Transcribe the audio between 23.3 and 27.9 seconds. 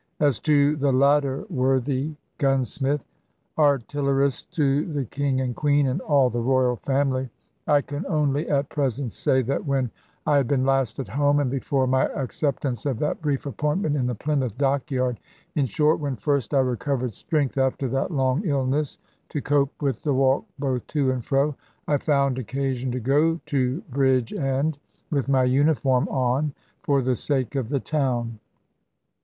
to Bridgend, with my uniform on for the sake of the